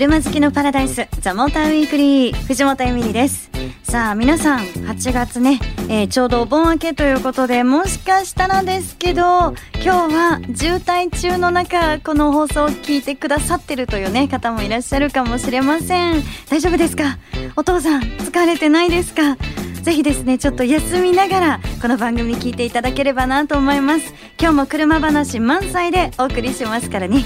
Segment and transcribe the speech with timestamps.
[0.00, 3.50] 車好きのパラダイスザモーターウィークリー藤本エミリです。
[3.82, 5.60] さあ皆さん8月ね、
[5.90, 9.20] えー、ちょうどお盆明けということでもしかしたらですけど
[9.74, 16.22] 今日は渋滞中の中この放送を聞いてくださってるというね方もいらっしゃるかもしれません。
[16.48, 17.18] 大丈夫ですか？
[17.56, 19.36] お父さん疲れてないですか？
[19.82, 24.14] ぜひですねちょっと休みながらこの番組聞いていただければなと思います。
[24.40, 27.22] 今日も車話満載でお送りしますからね。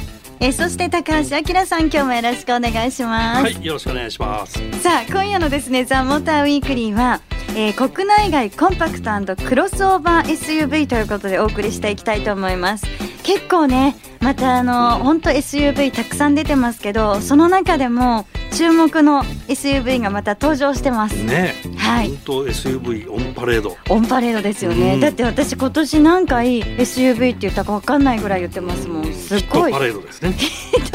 [0.46, 3.42] えそして高橋明さん今日もよろしくお願いします。
[3.44, 4.58] はいよろしくお願いします。
[4.82, 7.22] さあ今夜のですねザモーターウィークリーは
[7.56, 10.26] えー、国内外コンパクトクロスオーバー
[10.66, 12.84] SUV ということでお送りしていきたいと思います。
[13.22, 21.22] 結構ねまたあの本当 SUV たくさん出てますけどその中でも注目の SUV がまた登場してます。
[21.24, 21.54] ね。
[21.76, 22.08] はい。
[22.08, 23.76] 本当 SUV オンパレード。
[23.88, 29.12] オンパレードですよね、うん、だって私今年何回 SUV って言ったか分かんないぐらい言ってますもん。
[29.12, 29.72] すごい。
[29.72, 30.36] パレードですね。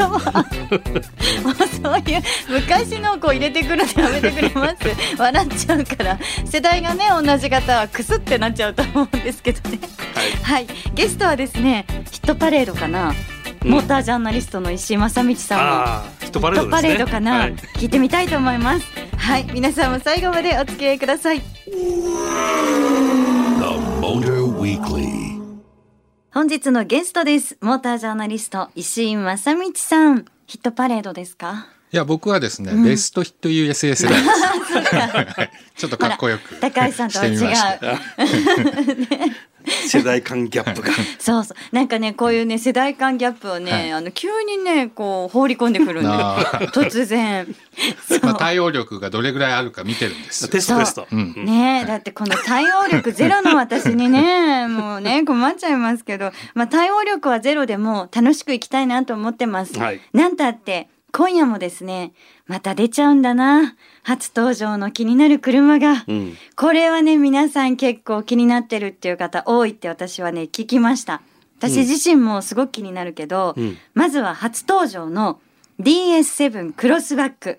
[0.00, 4.76] もうそういう昔の子入れてくるのやめてくれます。
[5.18, 6.18] 笑っちゃうから。
[6.46, 9.78] 世代がね同じ方はクスってなっちゃうと思うんですけどね。
[10.14, 13.12] はい、はい、ゲストはですねヒットパレードかな。
[13.64, 18.86] モータージャーナリストの石井正道さんのヒットパレード、かな、はい、聞いてみたいと思います。
[19.16, 19.44] はい。
[19.52, 21.42] 皆さんも最後までお付き合いください。
[26.32, 27.58] 本日のゲストです。
[27.60, 30.24] モータージャーナリスト石井正道さん。
[30.46, 31.66] ヒットパレードですか？
[31.92, 34.34] いや僕はですね、うん、ベストヒット USA 世代です
[35.76, 37.40] ちょっとかっこよく高橋さんとは違う。
[37.40, 37.50] ね
[39.88, 40.92] 世代間ギャップが。
[41.18, 41.74] そうそう。
[41.74, 47.46] なんかねこういうね世代間ギャップをね、はい、あの急にねこう放り込んでくるんで突然。
[48.22, 50.48] まあ、対応力がどれぐらいあるか見てるんです。
[50.48, 51.16] テストテスト、う。
[51.16, 62.12] ん、ねだってこの対応力ゼロの私にねもうね困っちゃいますけど、まあ、対応力はゼロでも楽しくいきたいなと思ってます、はい、なんたって今夜もですね
[62.46, 63.76] また出ちゃうんだな。
[64.02, 71.22] 初登場の気になる車が、うん、これはね皆さん結構気になってるっていう方多いって私はね聞きました。
[71.58, 75.40] 私自身もすごく気になるけど、うん、まずは初登場の
[75.80, 77.58] DS7 クロスバック。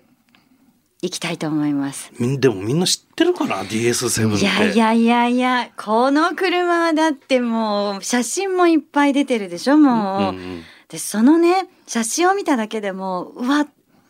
[1.02, 2.12] 行きたいと思います。
[2.38, 10.62] でもみんな知ってるかな？DS7 いやいやいやいやこの車はだってもう写真もいっぱい出てるでしょもう、うんうん、
[10.92, 13.68] でそのね写真を見ただけでもうわっ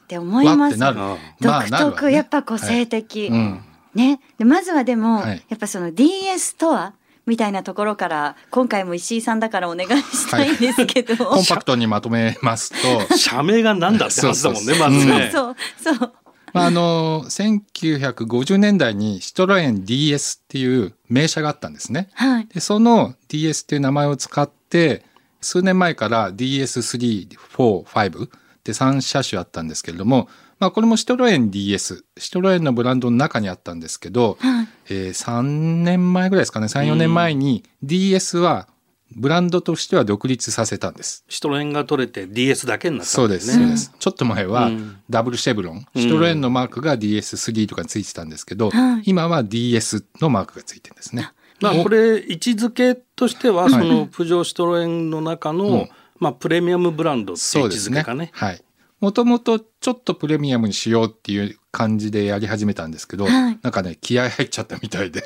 [0.09, 0.79] て思います。
[0.79, 3.39] 独特、やっぱ個性的、はい。
[3.39, 4.21] うん、ね。
[4.37, 6.95] でまずはでも、はい、やっぱその DS とは
[7.25, 12.73] みたいなところから今回も石井さんだからお願いしたいんですけど、はい、コンパクトにまとめます
[13.09, 13.17] と。
[13.17, 15.31] 社名がなんだって話だもんねまずね。
[15.33, 16.13] そうそう
[16.53, 22.11] まあ、あの1950年代にシトロエン DS っていう名車があったんですね。
[22.15, 25.05] はい、でその DS っていう名前を使って
[25.43, 28.29] 数年前から DS3、4、5っ
[28.65, 38.69] て3車種あったんですけれども、まあ、これもシトロエン DS シトロエンのブランドの中にあったんですけど、はい、えー、3年前ぐらいですかね34年前に DS は
[39.17, 41.25] ブランドとしては独立させたんです。
[41.29, 43.53] シトロエンが取れて DS だけになったんですね。
[43.53, 43.93] そうです、そうです。
[43.99, 44.71] ちょっと前は
[45.11, 51.31] ダブルシェブロン、うん、シトロエンのマークが DS3 とかについてたんですけど、うん、今は DS のマークがついてるんですね。
[51.63, 58.31] まあ、これ位置づけとしてはそのプジョーシトロエンの中の、まあ、プレミアムブランドっていう位置づけかね。
[58.35, 58.63] はい。
[59.01, 65.25] もともとちょっとプレミアムにしようっていう感じでやり始めたんですけど、はい、なんかね気合入っちゃったみたいで。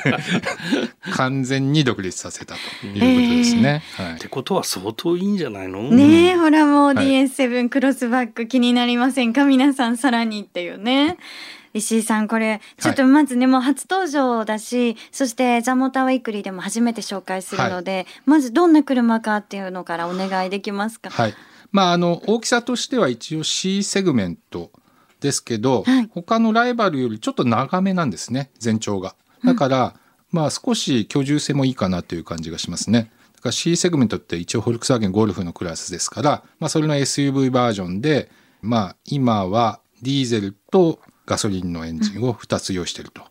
[1.12, 3.00] 完全に独立させたということ
[3.36, 3.82] ですね。
[3.98, 4.04] えー。
[4.06, 5.82] はい、ってことは相当いいんじゃないの？
[5.90, 9.44] ねえ、ほらもう DS7 クロスバック気になりませんか？
[9.44, 11.18] 皆さんさらにっていうね。
[11.72, 21.10] 石井さんこれちょっとまずね、はい、もう初登場だしそしてザ・モーターウィークリーでも初めて紹介するので、はい、まずどんな車かっていうのからお願いできますか？
[21.10, 21.34] はい
[21.72, 24.72] まあ、あの大きさとしては一応 C セグメント
[25.20, 29.14] ですけど、はい、他のライバルよりちょっと長めなんですね全長が。
[29.44, 29.92] だから、うん、
[30.32, 33.12] まあ少し居住性もいいかなという感じがしますね。
[33.36, 38.30] だから C セグメントって一応フォルクスワーゲンゴルフのクラスですから、まあ、それの SUV バージョンで、
[38.60, 43.22] まあ、今はディーゼルとガソリンのエンジンを2つ用意してると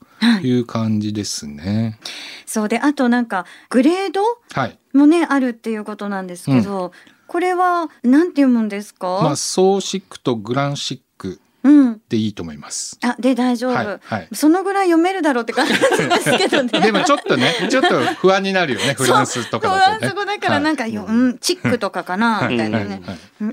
[0.42, 0.60] い。
[0.60, 1.98] う感じですね。
[2.02, 2.10] はい、
[2.46, 4.22] そうであとなんかグレード
[4.98, 6.92] もね、はい、あるっていうことなんですけど、うん、
[7.28, 11.00] これはなんていうもんですか、まあ、ソーシックとグランシッ
[12.10, 12.98] でいいと思います。
[13.04, 16.80] あ、で大丈夫、はいはい、そのぐらい読めるだろうって感じですけどね。
[16.82, 23.02] でもちょっとね、ちょっと不安になるよね、 フランスとかだと、ね、フランス語だからなんか、はい、うん、チックとかかなみたいなね、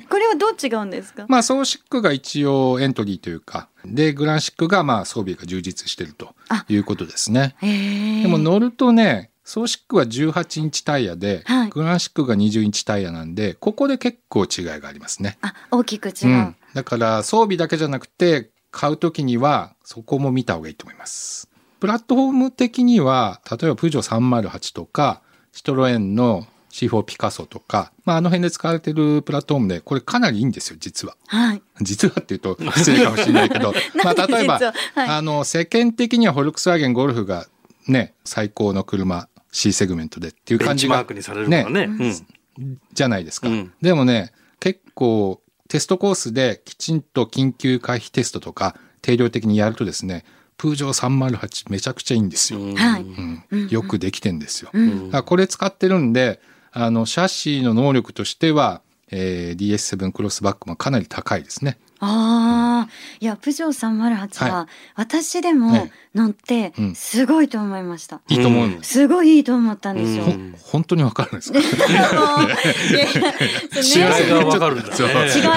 [0.09, 1.27] これはどう違うんですか？
[1.29, 6.35] まあソーシックが一応エントリーというか、でグランシックがまあ装備が充実してると
[6.69, 7.57] いうことですね。
[7.61, 15.39] でも乗るとね、ソーシックは18インチタイヤで、はい、グランシックが20インチタイヤなんでここで結構違いがありますね。
[15.41, 21.49] あ大きく違う、うん、だから装備だけじゃなくて買う時にはそこも見た方がいいと思います。
[21.79, 25.23] プラットフォーム的には例えばプジョー308とか
[25.53, 31.17] シトロエンの C4 ピカソとか、まあ、あの辺で使われてるプラットフォームで、これかなりいいんですよ、実は。
[31.27, 31.63] はい。
[31.81, 33.73] 実はっていうと失礼かもしれないけど、
[34.05, 34.59] まあ、例えば、
[34.95, 37.47] はい、あの、世間的にはフォルクスワーゲンゴルフが
[37.89, 40.97] ね、最高の車、C セグメントでっていう感じが。
[40.97, 41.65] マークにされるね。
[41.65, 43.49] ね、うん、じゃないですか。
[43.49, 50.27] うん、でもね、結構、テストコースできちんと緊急回避テストとか定量的にやるとですね、
[50.59, 52.61] プージョー308めちゃくちゃいいんですよ。
[52.75, 53.03] はい、
[53.51, 54.71] うん、よくできてんですよ。
[54.75, 61.79] うん、これ使ってるんで、あの、シャッシーの能力としては、えー、DS7 クロスバックもかなり高いですね。
[61.99, 62.89] ああ、
[63.21, 68.21] いや、プジョー308は、私でも乗って、すごいと思いました。
[68.29, 70.25] いいと思う、すごいいいと思ったんですよ。
[70.63, 71.59] 本当にわかるんですか？
[73.83, 74.95] 違いがわかるんだ、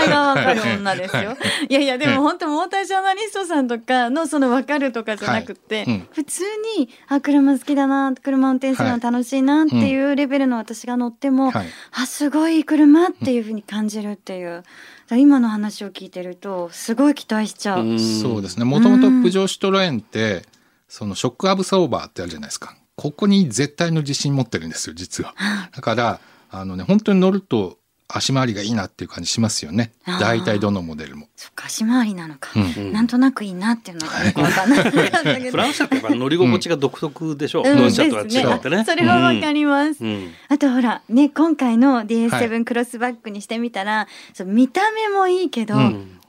[0.02, 1.38] 違いがわかる女ですよ。
[1.70, 1.74] い。
[1.74, 5.84] やいや、でも本当モータージャーナリストさんとかのそのわかるとかじゃなくて、
[6.14, 6.44] 普通
[6.78, 11.52] に、あ、車好きだな、車運転するの楽しいなっていうレベルの私が乗っても、
[11.92, 14.64] あ、すごい車っていうふうに感じるっていう。
[15.18, 17.86] 今の話を聞いてるとすごい期待しちゃう。
[17.96, 18.66] うそうですね。
[18.66, 20.44] もともとプジョーシトロエンって
[20.88, 22.76] そのショックアブソーバーってあるじゃないですか。
[22.96, 25.34] ここに絶対の自信持ってるんですよ実は。
[25.74, 26.20] だから
[26.52, 27.79] あのね本当に乗ると
[28.12, 29.92] 足回りがいいなっていう感じしますよね。
[30.20, 31.28] 大体どのモデルも。
[31.36, 35.52] そっか足回りなのか、うん、なんとなくいいなっていうのがよくわかんない。
[35.52, 37.62] フランス車って乗り心地が独特でしょ？
[37.64, 37.70] う。
[37.70, 38.84] うん、ドイツ車とは違ってね。
[38.84, 40.04] それはわかります。
[40.04, 45.76] うん、あとほらね今回の DS7 クロスバックにしてみたら、はい、そう見た目もいいけど。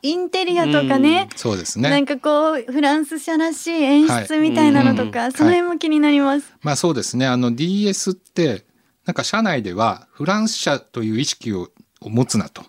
[0.03, 1.91] インテリアとかね、うん、そうですね。
[1.91, 6.47] なんかこうフランス車らしい演出みたいなのとか、はい、その辺も気になります。
[6.53, 7.27] はい、まあそうですね。
[7.27, 8.65] あの DS って
[9.11, 11.69] なんか車内ではフランス車という意識を
[12.01, 12.63] を持つなと。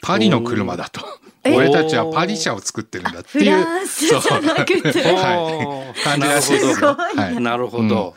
[0.00, 1.00] パリの車だと。
[1.44, 3.44] 俺たちはパリ車を作ってるんだっていう。
[3.44, 5.02] フランスじゃなくて。
[5.02, 6.00] はい。
[6.04, 6.94] 感じらしいですよ。
[6.94, 7.40] はい。
[7.40, 8.14] なるほど。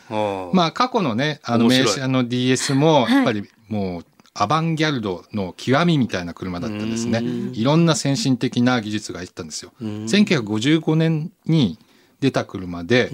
[0.52, 7.20] まあ過去のね、あの名車の DS も、やっぱりもう、アバンギャルドの極みみたいな車だったんですね。
[7.52, 9.72] いろんな先進的な技術が入ったんですよ。
[9.80, 11.80] 1955年に
[12.20, 13.10] 出た車で、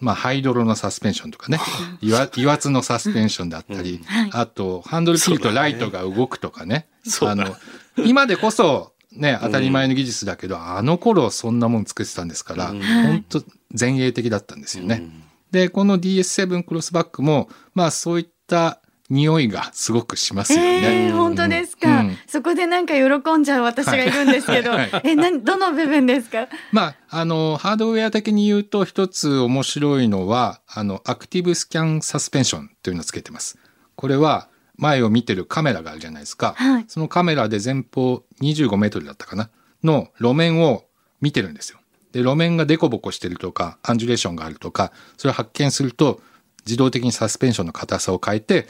[0.00, 1.58] まあ、ハイドロのサスペンションとかね、
[2.02, 4.00] 油油圧のサスペンションであったり、
[4.32, 6.88] あと、ハンドル切るとライトが動くとかね。
[7.22, 7.56] あの、
[7.96, 13.42] 今でこそ、ね、当たり前の技術だけど、あの頃そんなもん作ってたんですから、本当
[13.78, 15.04] 前衛的だったんですよね。
[15.50, 21.06] で、この DS7 クロスバックも、まあそういった匂いがすごくしますよね。
[21.06, 26.48] えー、本当ですか、うん、そこでなんか喜んじゃう私がいるんですけど、はい、え、などの部分ですか？
[26.72, 33.58] まあ、あの、ハードウェア的に言うと一つ面白いのは、あの、アクティブスキャンサスペンションというのをつけてます。
[33.94, 36.54] これは、前を見てるカメラがあるじゃないですか。
[36.56, 39.48] はい、そのカメラで前方25メートルだったかな？
[39.84, 40.84] の路面を
[41.20, 41.78] 見てるんですよ。
[42.10, 46.20] で、路面がデコボコしてるとか、アンジュレーションがあるとか、それを発見すると、
[46.66, 48.68] 自動的にサスペンションの硬さを変えて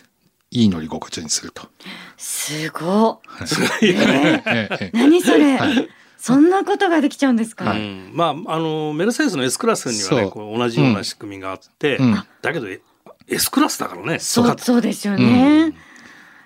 [0.55, 1.69] いい乗り心地にすると。
[2.17, 3.21] すご
[3.83, 3.89] い。
[3.91, 5.59] え何それ？
[5.59, 5.89] はい。
[6.17, 7.73] そんなことができちゃうんですか？
[7.73, 12.67] うん、まああのメルセデスの S クラスにはねこう同じような仕組みがあって、うん、だけど
[13.29, 14.21] S クラスだからね。
[14.21, 15.65] そうそうですよね。
[15.65, 15.75] うん、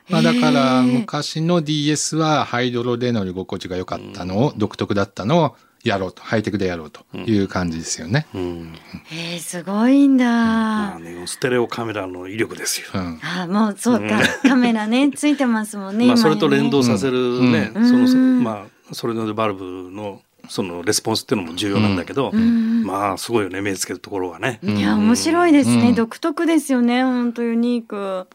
[0.09, 5.57] まあだから昔の DS はハイドロで乗り心地が良かったのを、独特だったのを
[5.89, 8.27] やろうとハイテクでやろうという感じですよね。
[8.35, 8.75] うん、
[9.13, 10.17] えー、すごいん。
[10.17, 12.89] だ、まあね、ステレオカメラの威力ですよ。
[12.95, 16.07] うん、あもうそうか、カメラね ついてますもんね。
[16.07, 24.61] まあそれと連動させるね、そのまあそれのバルブのそのレスポンスっていうのも重要なんだけど、まあすごいよね目つけるところはね。
[24.63, 28.27] いや面白いですね、独特ですよね本当ユニーク。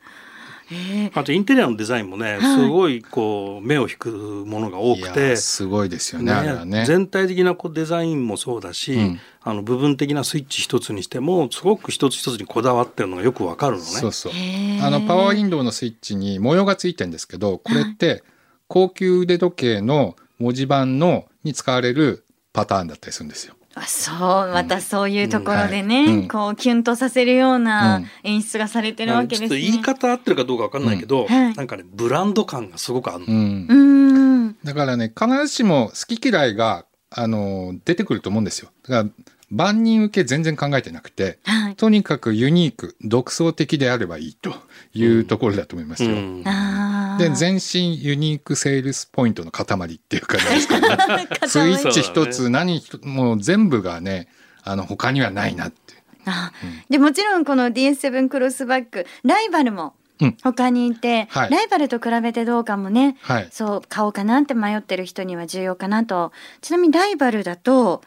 [1.13, 4.09] あとインテリアのデザインもね、すごいこう目を引く
[4.45, 6.85] ものが多くてすごいですよねねね。
[6.85, 13.85] 全体的なこうデザインもそうだし、うん、あの部分的なスイッチ一つにしてもすごく一つ一つにこだわってるのがよくわかるのね。
[13.85, 14.33] そうそう。
[14.81, 18.23] あのパワーウィンドウのスイッチに模様がついてるんですけどこれって
[18.67, 23.55] 高級腕時計の文字盤のに使われるパターンだったりするんですよ。
[23.75, 24.15] あそう
[24.53, 26.19] またそういうところでね、うん。
[26.19, 29.49] はい、こうキュンとさせるような演出がされてるわけですね。
[29.49, 31.27] ちょっと言い方合ってるかどうかわかんないけど、うん。
[31.27, 33.33] はい、なんかねブランド感がすごくあるの。
[33.33, 38.69] うん、だからね必ずしも好き嫌いがあの出てくると思うんですよ。
[38.87, 44.51] だから万人受け全然考えてなくて、はい、とにかくユニーク独創的であればいいと
[44.93, 46.09] いうところだと思いますよ。
[47.13, 51.27] うん、で全身ユニークセールスポイントの塊っていう感じですかね。
[51.47, 54.27] スイッチ一つ何もう全部がね
[54.63, 55.93] あの他にはないなって。
[56.25, 56.51] あ、
[56.89, 59.93] でもちろんこの DS7 クロスバックライバルも
[60.41, 66.31] 他にいて、うんはい、ライバルと比べてどうかもね、はい、そう買おうかなって迷ってる人には重要かなと。
[66.61, 68.01] ちなみにライバルだと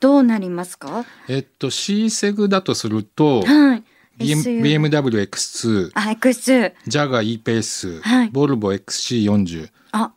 [0.00, 1.04] どうなりますか？
[1.28, 3.84] えっと C セグだとすると、はい、
[4.20, 10.12] BMW X2 あ X2 ジャガー E ペース、はい、ボルボ XC40 あ。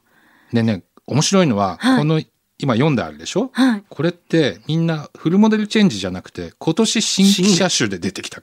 [0.51, 2.22] でね面白いのは、はい、この
[2.60, 8.41] 今読んであるでしょ、はい、これってみんなフルモデルチェンジじゃなくて今年新規車種で出てきた。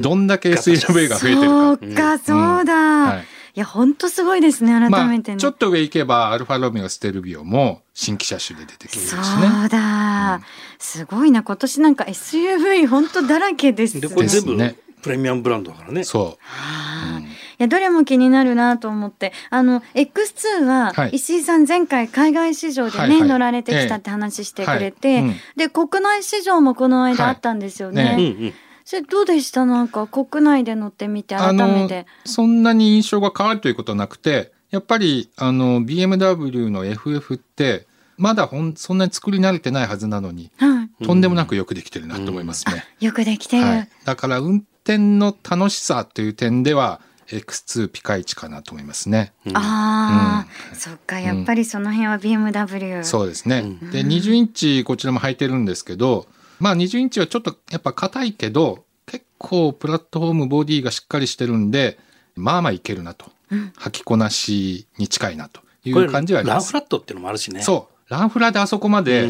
[0.00, 2.18] どんだけ SUV が増えてるか。
[2.18, 3.06] そうかそうだ、うん。
[3.06, 3.24] はい、
[3.56, 5.34] いや本当すごいですね改めて、ね。
[5.34, 9.22] まあ、ちょっと上行けばアルファロメオステルビオも新規車種で出てきてるしね。
[9.22, 10.42] そうだ、うん、
[10.78, 11.44] すごいな。
[11.44, 14.08] 今年なんか SUV 本当だらけですね。
[14.08, 16.02] これ全部ねプレミアムブランドだからね。
[16.02, 17.22] そう、うん。
[17.24, 17.26] い
[17.58, 19.32] やどれも気になるなと思って。
[19.50, 25.22] あの X2 は石井さん前回海外市場でね、はいはい、乗られてきたって話してくれて、はい。
[25.22, 25.30] はい。
[25.30, 28.16] うん、で国内市場もこの間あったんですよね。
[28.16, 29.64] ねそれどうでした？
[29.64, 32.06] なんか国内で乗ってみて改めて。
[32.24, 37.86] そんなに印象が変わるということはなくてやっぱりあの BMW の FF って
[38.16, 42.84] まだほんそんなに作り慣れてないはずなのに、はい、とんでもなくよくできてるなと思いますね。
[43.00, 49.32] うん、よくできてる、はい、だから運転の楽しさという点では X2 ピカイチかなと思いますね。
[49.54, 53.62] ああ、うん、そっかやっぱりその辺は BMW、うん、そうですね。
[53.90, 56.26] で20インチこちらも履いてるんですけど、
[56.64, 61.98] まあ20インチはちょっとやっぱ硬いけど結構プラットフォームボディがしっかりしてるんで
[62.36, 66.72] まあまあいけるなと、うん、履きこなしに近いなという感じはあります。
[66.72, 67.60] ランフラットっていうのもあるしね。
[67.60, 69.28] そうランフラであそこまで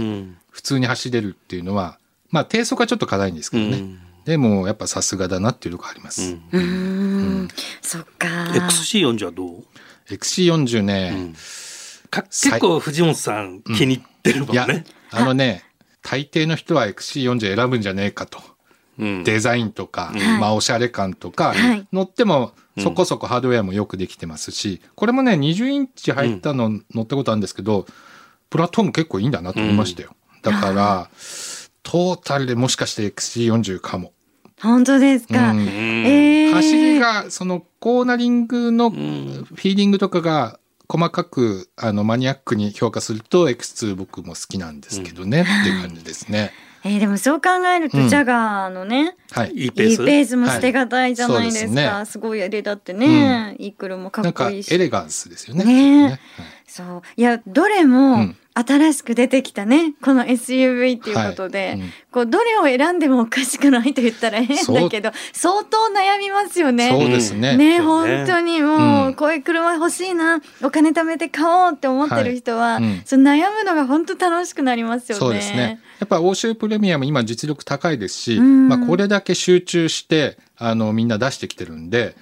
[0.48, 1.98] 普通に走れるっていうのは、
[2.30, 3.82] まあ低速はちょっと硬いんですけどね。
[4.24, 6.38] でもやっぱさすがだなっていうとこあります。
[6.52, 6.62] うん、う
[7.42, 7.48] ん
[7.82, 8.28] そっか。
[8.28, 9.64] XC40 はどう
[10.08, 11.32] ?XC40 ね、うん、
[12.12, 14.84] 結構藤本さん気に入ってるもんね。
[15.10, 15.64] あのね、
[16.04, 18.38] 大抵の人は XC40 選ぶんじゃねえかと。
[18.96, 27.86] うん、デザインとか、まあおしゃれ感とか、はい、乗ってもそこそこハードウェアもよくできてますし、これもね20インチ入ったの乗ったことあるんですけど、
[28.50, 30.14] プラットフォーム結構いいんだなと思いましたよ。
[30.42, 31.08] だから、
[31.82, 34.12] トータルでもしかして XC40 かも。
[34.62, 35.50] 本当ですか？
[35.50, 46.52] うん、えー、走りがそのコーナリングのフィーリングとかが細かくあのマニアックに評価すると X2 僕も好きなんですけどね、うん、っていう感じですね。
[46.86, 50.36] えー、でもそう考えると、ジャガーのね、はい、いいペース。
[50.36, 51.80] も捨てがたいじゃないですか。
[51.80, 54.74] はい、すね、すごいあれだってね、うん、イークルもかっこいいし。
[54.74, 55.64] エレガンスですよね。
[55.64, 56.20] ね、ね、
[56.66, 57.02] そう。
[57.16, 59.94] いやどれも、新しく出てきたね。
[60.00, 61.80] この SUV っていうことで、はい。
[61.80, 66.88] うん、こうどれを選んでもおかしくないと言ったら変だけど相当悩みますよね。
[66.88, 67.56] そうですね。
[67.56, 75.20] ね本当にもう、こういう車欲しいなお金貯めて買おうって思ってる人は、はいうん、その悩むのが本当楽しくなりますよね。
[75.20, 75.80] そうですね。
[75.98, 82.14] やっぱ欧州プレミアム今実力高いですし、まあ、これだけ集中してあのみんな出してきてるんで。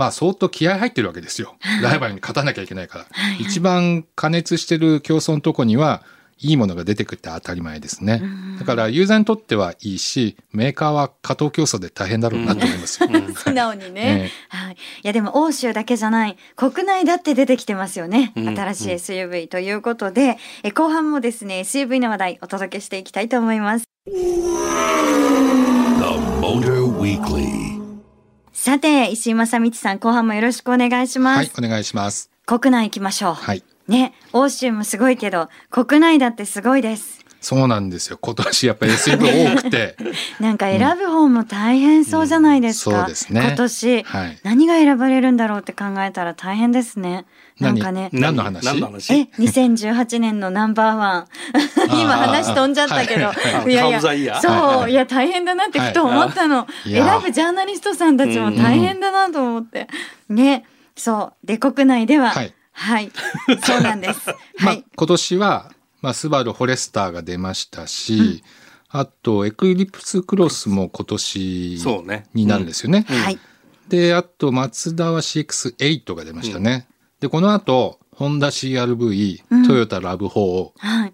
[0.00, 1.56] まあ相当気合入ってるわけですよ。
[1.82, 3.06] ライバルに勝たなきゃいけないから。
[3.10, 6.02] はいはい、一番加熱してる競争のとこには、
[6.42, 8.22] いいものが出てくって当たり前ですね。
[8.58, 13.00] だからユーザーにとってはいいし、メーカーは過当競争で大変だろうなと思います。
[13.36, 14.72] 素直にね、はい。
[14.72, 18.32] いやでも欧州だけじゃない、国内だって出てきてますよね。
[18.34, 23.84] 新しい SUV ということで、え後半もですね、SUV の話題お届けしていきたいと思います。
[28.62, 31.38] さて、石井正道さん、後半もよろしくお願いします。
[31.38, 32.30] はい、お願いします。
[32.44, 33.32] 国内行きましょう。
[33.32, 33.64] はい。
[33.88, 37.19] ね、欧州もすごいけど、国内だってすごいです。
[37.40, 38.18] そうなんですよ。
[38.20, 39.96] 今年やっぱり SUV 多くて。
[40.40, 42.90] なんか選ぶ方も大変そうじゃないですか。
[42.90, 43.40] うんうん、そうですね。
[43.40, 47.24] 今年、はい、何が選ばれるんだろうって考えたら大変ですね。
[47.58, 48.10] なんかね。
[48.12, 49.14] 何の話？
[49.14, 51.26] え、2018年のナンバーワン。
[51.92, 53.32] 今話飛んじゃったけど。
[53.68, 56.66] いやいや、そう、いや大変だなってふと思ったの。
[56.84, 59.88] 選ぶジャーナリストさんたちも大変だなと思って。
[60.28, 60.64] ね。
[60.96, 61.46] そう。
[61.46, 63.10] で、国内では、はい、はい、
[63.62, 64.28] そうなんです。
[64.28, 65.70] はい、まあ、今年は、
[66.02, 68.42] まあ、スバルフォレスターが出ましたし、うん、
[68.88, 71.78] あと、エクリプスクロスも今年
[72.34, 73.06] になるんですよね。
[73.08, 73.38] うん、はい。
[73.88, 76.86] で、あと、マツダは CX8 が出ましたね。
[77.20, 80.72] で、この後、ホンダ CRV、うん、トヨタラブ4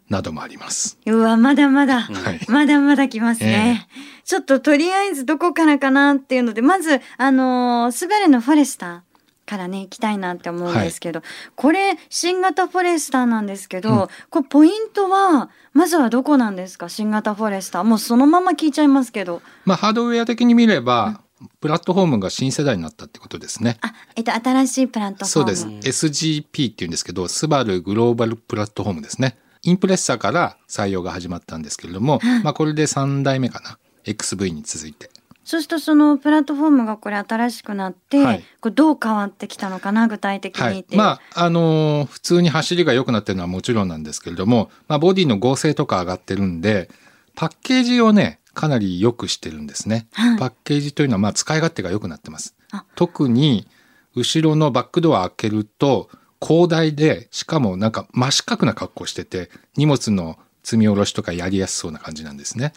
[0.08, 0.98] などもあります。
[1.06, 9.00] うわ、まだまだ、はい、まだまだ来ますね、えー、ちょっととりあえずどこからかなっていうので、まず、あのー、スバルのフォレスター
[9.46, 16.88] からね、行きたいなって思うんですけど、はい、これ、新型フォレスターなんですけど、うん、これポイントは、まずはどこなんですか？
[16.88, 17.84] 新型フォレスター。
[17.84, 19.40] もうそのまま聞いちゃいますけど。
[19.64, 21.20] まあ、ハードウェア的に見れば、
[21.60, 23.76] プラットフォームが新世代になったってことですね。
[23.82, 25.56] あ、えっと、新しいプラットフォーム。
[25.56, 26.06] そうです。
[26.06, 29.36] SGP っていうんですけど、スバルグローバルプラットフォームですね。
[29.62, 33.78] インプレッサーから採用が始まったんですけれども、はい、まあこれで3代目かな。
[34.04, 35.10] XV に続いて。
[35.46, 46.90] そうするとそのプラットフォームがこれ新しくなって、はい、これどう変わってきたのかな具体的に、はい、まああのー、普通に走りが良くなってるのはもちろんなんですけれども、まあ、ボディの合成とか上がってるんで
[47.36, 52.56] パッケージをねかなり良くしてるんですね、はい、パッケージというのはまあ使い勝手が良くなってます。
[52.96, 53.68] 特に
[54.16, 56.10] 後ろのバックドア開けると
[56.44, 62.72] 広大でしかもなんか真四角な格好してて荷物の積み下ろしとかやりやすそうな感じなんですね、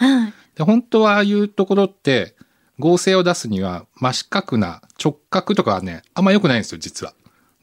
[0.54, 2.36] で本当はああいうところって
[2.80, 7.14] 合成を出すには真四角な直角とかはね、あんま良くないんですよ、実は。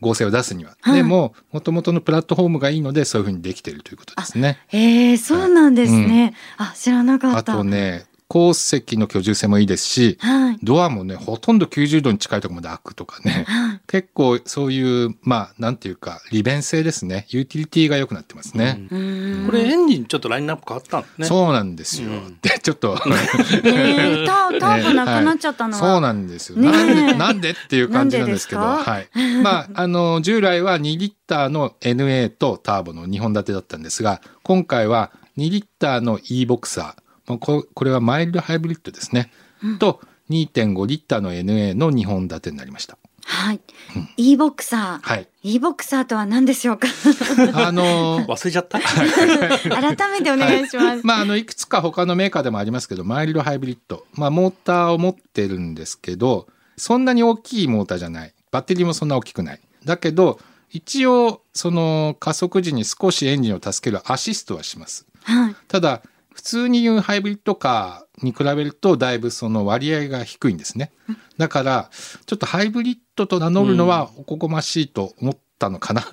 [0.00, 0.76] 合成を出すには。
[0.82, 4.58] はい、でも、もともとのプラットフォームがいいので、そういうふうにできているということですね。
[4.68, 6.35] へえ、そうなんですね。
[6.58, 7.54] うん、あ、知らなかった。
[7.54, 17.26] あとね、後席の居住性もいいですし、はい、ドアもね、ほとんど90度に近いところまで開くとかね、はい、結構そういう、まあ、なんていうか、利便性ですね。
[17.28, 18.88] ユーティリティが良くなってますね。
[18.90, 21.26] うん、これエンジンちょっとラインナップ変わったんね。
[21.26, 22.11] そうなんですよ。
[22.11, 26.59] うん、で、ちょっとえー、タターボなくなっちゃったのは、はい、そうなんですよ。
[26.59, 29.09] なんで、なんでっていう感じなんですけど、はい。
[29.42, 39.30] まあ、あの、従来は2リッターの NA とターボの2本立てだったんですが、今回は2リッターの E ボクサー、これはマイルドハイブリッドですね、
[39.62, 42.97] うん、と2.5リッターの NA の2本立てになりました。
[43.28, 43.61] はい、
[43.97, 46.87] うん、e ボクサー、はい、e ボクサーとは何でしょうか？
[47.54, 48.78] あのー、忘れちゃった？
[48.78, 50.87] 改めてお願いします。
[50.87, 59.61] はい、まああのいくつか他のメーカーでもありますけど、マイルドハイブリッド、まあモーターを持ってるんですけど、そんなに大きいモーターじゃない、バッテリーもそんな大きくない。
[59.85, 60.38] だけど
[60.71, 65.04] 一応その加速時に少しエンジンを助けるアシストはします。
[65.25, 66.02] はい、ただ
[66.37, 70.93] 普通に言うハイブリッドカーに比べるとだいぶその割合が低いんですね。
[71.38, 71.90] だから
[72.26, 76.02] ちょっとハイブリッドと名乗るのはおこがましいと思ったのかな。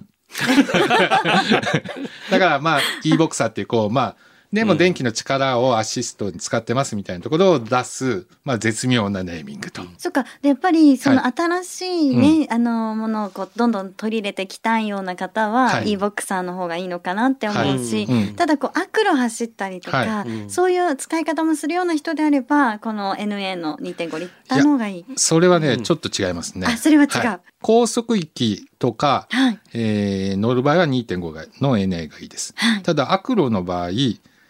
[2.32, 4.16] だからまあ e ボクサーっていうこうまあ
[4.54, 9.82] でも電気の力をアシストに使ってますみたいなところを出す、まあ、絶妙なネーミングと。
[9.98, 10.26] そっか。
[10.44, 18.28] でやっぱりその新しいね、はい、あのものをこうどんどん取り入れてきたいような方は、はい、e ボクサーの方がいいのかなって思うし、はい。
[18.28, 25.06] うん、ただこうアクロ走ったりとか、そういう使い方もするような人であればこの NA の2.5リッターの方がいい。
[25.16, 26.68] それはね、うん、ちょっと違いますね。
[26.68, 32.54] あそれは違う、高速域とか、はい、えー、乗る場合は2.5がの NA がいいです。
[32.84, 33.90] ただアクロの場合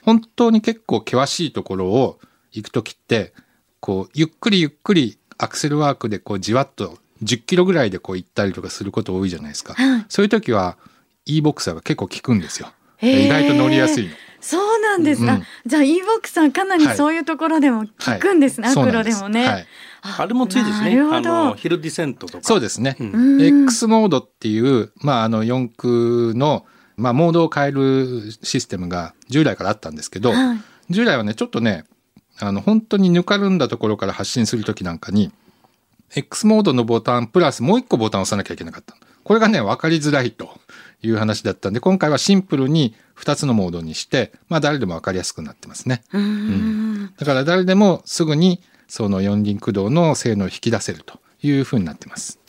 [0.03, 2.19] 本当に結構険しいところを
[2.51, 3.33] 行く時って
[3.79, 10.77] こうゆっくりゆっくりアクセルワークでこうじわっと10キロぐらいでこう行ったりとかすること多いじゃないですか、はい、そういう時は
[11.25, 12.71] e ボクサーが結構効くんですよ。
[13.01, 14.11] 意外と乗りやすいの。
[14.39, 18.75] そうなんです、うん、じゃあ e ボクサーかなりそういうところでも効くんですね、はい。
[18.75, 19.47] はい、アクロでもね。
[19.47, 19.67] はい。
[20.17, 20.99] あれもついですね。
[20.99, 22.43] あの、ヒルディセントとか。
[22.43, 22.97] そうですね。
[22.99, 26.65] うん、X モードっていう、まあ、あの、四駆の、
[26.97, 30.57] まあ、モードを変えるシステムが従来からあったんですけど、はい、
[30.89, 31.85] 従来はねちょっとね
[32.39, 35.31] あの本当にぬかるんだところから発信する時なんかに
[36.15, 38.95] X モードのボタンプラスもう一個ボタンを押さなきゃいけなかった。
[39.23, 40.49] これがね分かりづらいと
[41.01, 46.03] いう話だったんで今回はシンプルに2つのモードにして、まあ、誰でも分かりやすくなってますね。
[46.13, 52.39] うん、だから誰でもすぐにその四輪駆動の性能を引き出せるというふうになってます。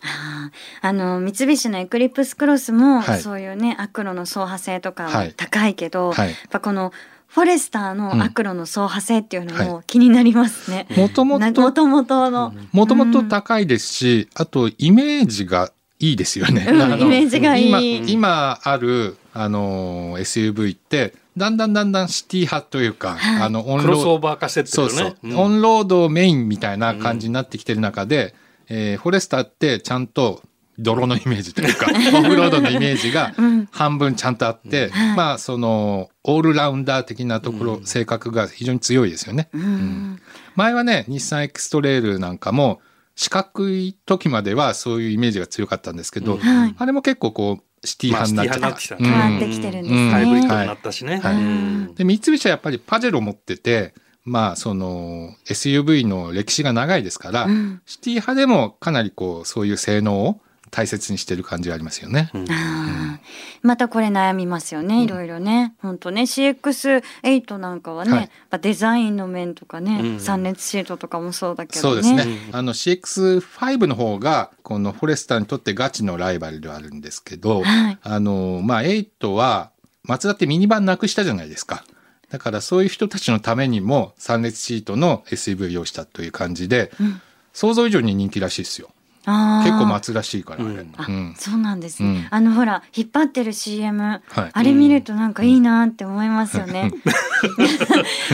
[0.81, 6.93] あの三菱のエクリプスクロスも、はい、そういうねアクロの走破性とか高いけど、はい、やっぱこの
[7.29, 10.87] フォレスターのアクロの走破性っていうのも気になりますね。
[10.97, 11.61] もともと。
[11.61, 12.55] もともとの。
[12.71, 16.65] もともと高いですし、あとイメージがいいですよね。
[16.71, 17.69] うん、イメージがいい。
[17.69, 24.89] 今今あるあの SUV ってだんだんだんだんシティ派というか、はい、あのオンロードクロスオーバー化してってるね。
[24.91, 28.35] そうそう、うん、オンロードメインみたいな感じになってきてる中で、
[28.69, 30.43] えー、フォレスターってちゃんと
[30.79, 31.87] 泥のイメージというか
[32.19, 33.35] オフロードのイメージが
[33.71, 39.49] 半分ちゃんとあって、うん、まあそのオールラウンダー的なところ、うん、性格が非常に強いですよね。
[39.53, 40.21] うん、
[40.57, 42.81] 前はね日産エクストレールなんかも
[43.15, 46.41] 四角い時まではそういうイメージが強かったんですけど、
[46.77, 49.05] あれも結構こうシティ派になっちゃった。
[49.05, 50.11] 変わってきてるんですね。
[50.11, 51.21] ハイブリッドになったしね。
[51.21, 51.35] はい。
[51.35, 51.41] は
[51.93, 60.41] い、で三菱はやっぱりパジェロ持っててまあその SUV の歴史が長いですから、うん、シティ派でもかなりこうそういう性能を
[60.75, 62.31] 大切にしてる感じがありますよね。
[62.35, 62.47] うん、
[63.63, 65.77] またこれ悩みますよね、いろいろね。
[65.81, 72.03] 本当ね、CX8 なんかはね、はい、デザインの面とかね、うん、3列シートとかもそうだけどね。
[72.03, 72.51] そうですね。
[72.51, 79.71] あの CX5 の方がこのフォレスターにとってガチのライバルではあるんですけど、はい、あのまあ8は
[80.03, 81.85] 松田ってミニバンなくしたじゃないですか。
[82.31, 87.21] だからそういう人たちのためにも3列シートの SUV を用意したという感じで、うん、
[87.53, 88.91] 想像以上に人気らしいですよ。
[89.27, 91.07] 結構待つらしいから、うん、あ、
[91.39, 96.93] そうなんですね、あのほら引っ張ってる CM、はい、あれ見るとなんかいいなって思いますよね、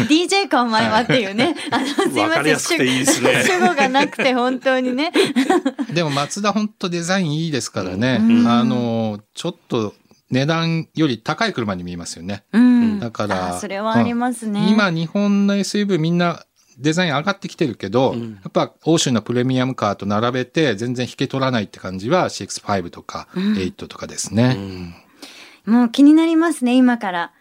[0.09, 1.55] DJ かお前はっていうね。
[1.70, 3.07] あのすいません。
[3.07, 5.12] 主語がなくて本当にね。
[5.94, 9.94] でも松田本当デザインいいですからね、あのちょっと
[10.31, 12.45] 値段より高い車に見えますよね。
[12.53, 16.45] うん、だからそれはありますね、今日本の SUV みんな
[16.79, 24.57] デザイン上がってきてるけど、うん、やっぱ欧州のプレミアムカーと並べて全然引け取らないって感じは CX5 とか8とかですね、
[25.66, 27.33] うん、もう気になりますね今から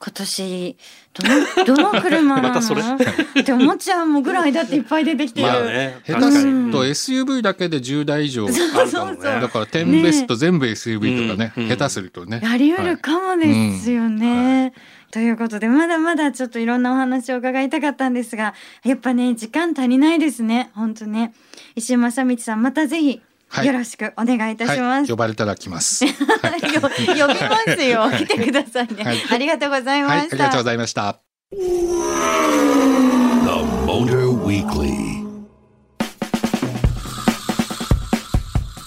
[0.00, 0.76] 今年
[1.12, 2.60] どのどの車なの？
[3.40, 8.54] って思っちゃうもぐらいだっていっぱい出てきてる、まあね、下手すると SUV だけで10台以上ある
[8.92, 9.18] かもね。
[9.18, 12.40] だから10ベスト全部 SUV とかね、ね、下手するとね。
[12.42, 14.64] やりうるかもですよね、はい。
[14.66, 14.72] うん。
[15.10, 20.70] ということでまだまだちょっといろんなお話を伺いたかったんですがやっぱね時間足りないですね。
[20.74, 21.32] 本当ね。
[21.74, 23.20] 石井正道さんまたぜひ
[23.64, 25.00] よろしくお願いいたします。
[25.00, 26.04] はい、呼ばれたら来ます。
[26.06, 26.16] 呼び
[26.80, 26.94] ま
[27.76, 28.10] すよ。
[28.10, 31.20] 来てくださいね、はい、ありがとうございました、ありがとうございました。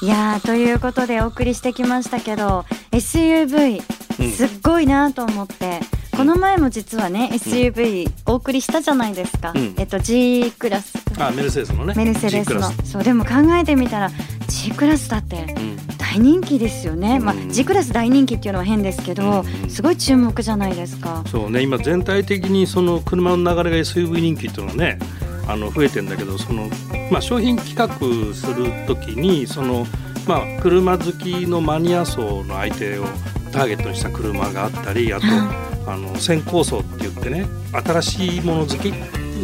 [0.04, 3.84] いやということでお送りしてきましたけど SUV
[4.32, 5.80] すっごいなと思って。
[5.96, 10.94] うんこの前も実はね SUV お送りしたじゃないですか、うん、えっと G クラス。
[11.20, 11.94] あメルセデスのね。
[11.96, 12.62] メルセデスの。
[12.84, 14.10] そうでも考えてみたら
[14.48, 15.56] G クラスだって
[15.98, 21.24] 大人気ですよね、うん、まあ G クラス大人気っていうのは変ですけど、うん、すごい注目じゃないですか。
[21.28, 25.00] そうね今全体的にその車の流れが SUV 人気っていうのはね
[25.48, 26.70] あの増えてんだけどその、
[27.10, 27.90] まあ、商品企画
[28.34, 29.86] する時にその、
[30.28, 33.06] まあ、車好きのマニア層の相手を
[33.52, 35.26] ターゲットにした車があったりあと
[35.88, 38.92] あの先行層って言ってね新しいもの好き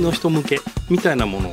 [0.02, 1.52] の人向けみたいなものを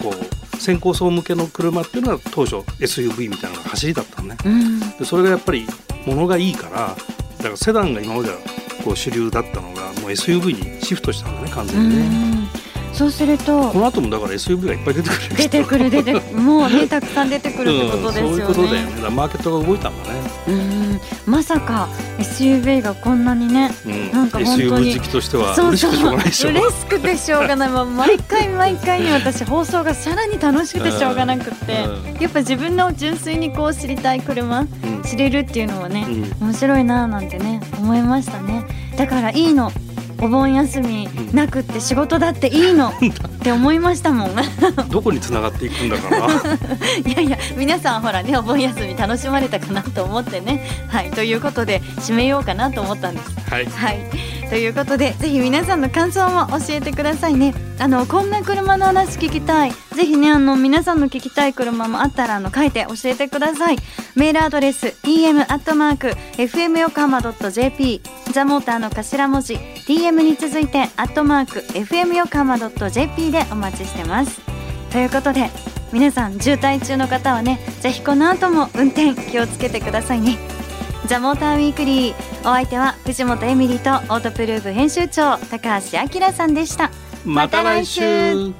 [0.00, 5.66] こう先行層向けの車っていうのは当初 SUV みたいなのが走りだったのね、うん、でそれがやっぱり
[6.06, 6.96] 物がいいから
[7.38, 8.36] だからセダンが今までは
[8.84, 12.48] こう主流だったのがもう SUV にシフトしたんだね完全にね。
[12.92, 19.10] そうするとこの後もだから SUV がいっぱい出てくる出てくる出て もうねたくさん出てくるってことですよね、うん、そういうことだよね。
[19.10, 20.20] マーケットが動いたんだね。
[20.48, 21.00] うん。
[21.26, 24.94] まさか SUV がこんなにね、うん、なんか本当に。
[24.94, 26.50] SUV 好きとしては嬉しくてしょうがないでしょ。
[26.50, 27.68] 嬉しくてしょうがない。
[27.70, 36.06] 毎回毎回に私放送がさらに楽しくてしょうがなくて、うん、やっぱ自分の純粋にこう知りたい車、うん、知れるっていうのはね、
[36.40, 38.64] 面白いななんてね思いましたね。
[38.96, 39.72] だからいいの
[40.22, 42.92] お盆休みなくって仕事だっていいの。
[43.42, 44.36] って思いましたもん。
[44.88, 46.18] どこにつながっていくんだかな。
[47.04, 50.64] いやいや皆さんほらねお盆休み楽しまれたかなと思ってね。
[50.88, 53.30] はいということで締めようかなと思ったんです。
[53.50, 54.10] はい、はい、
[54.48, 57.52] ということでぜひ皆さんの感想も教えてくださいね。
[57.80, 59.72] あのこんな車の話聞きたい。
[59.96, 63.76] ぜひねあの皆さんの聞きたい車もあったらあの書いて教えてください。
[64.14, 68.00] メールアドレス em アットマーク fm 横浜 .jp
[68.30, 69.58] ザモーターの頭文字。
[69.86, 74.40] DM に続いてアットマーク FM 横浜 .jp でお待ちしてます。
[74.90, 75.50] ということで
[75.92, 80.38] 皆さん渋滞中の方はねぜひこの後も運転気をつけてくださいね。
[81.06, 86.90] ザ・モーターウィークリーお相手は藤本エミリとオートプルーブ編集長高橋明さんでした。
[87.24, 88.52] また来週